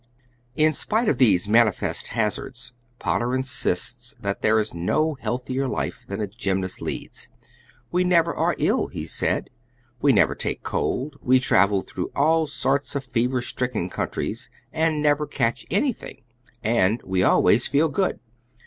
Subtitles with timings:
[0.55, 6.19] In spite of these manifest hazards, Potter insists that there is no healthier life than
[6.19, 7.29] a gymnast leads.
[7.91, 9.51] "We never are ill," he said,
[10.01, 15.27] "we never take cold, we travel through all sorts of fever stricken countries and never
[15.27, 16.23] catch anything,
[16.63, 18.19] and we always feel good.